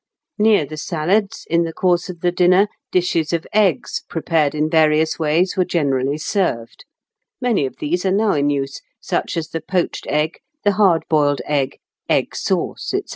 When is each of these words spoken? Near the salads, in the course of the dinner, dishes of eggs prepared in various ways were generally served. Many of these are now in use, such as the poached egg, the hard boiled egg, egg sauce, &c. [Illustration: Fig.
Near 0.39 0.65
the 0.65 0.77
salads, 0.77 1.45
in 1.47 1.61
the 1.61 1.73
course 1.73 2.09
of 2.09 2.21
the 2.21 2.31
dinner, 2.31 2.67
dishes 2.91 3.31
of 3.33 3.45
eggs 3.53 4.01
prepared 4.09 4.55
in 4.55 4.67
various 4.67 5.19
ways 5.19 5.55
were 5.55 5.63
generally 5.63 6.17
served. 6.17 6.85
Many 7.39 7.67
of 7.67 7.75
these 7.77 8.03
are 8.03 8.11
now 8.11 8.31
in 8.33 8.49
use, 8.49 8.81
such 8.99 9.37
as 9.37 9.49
the 9.49 9.61
poached 9.61 10.07
egg, 10.07 10.39
the 10.63 10.71
hard 10.71 11.03
boiled 11.07 11.41
egg, 11.45 11.77
egg 12.09 12.35
sauce, 12.35 12.85
&c. 12.87 12.95
[Illustration: 12.97 13.03
Fig. 13.03 13.09